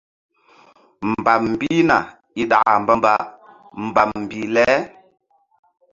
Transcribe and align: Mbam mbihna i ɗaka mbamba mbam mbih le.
Mbam 1.09 1.41
mbihna 1.53 1.97
i 2.41 2.43
ɗaka 2.49 2.71
mbamba 2.81 3.11
mbam 3.85 4.09
mbih 4.23 4.47
le. 4.55 4.65